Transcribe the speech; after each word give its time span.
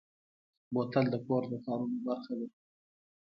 بوتل 0.73 1.05
د 1.11 1.15
کور 1.25 1.43
د 1.51 1.53
کارونو 1.65 1.97
برخه 2.07 2.33
ده. 2.39 2.47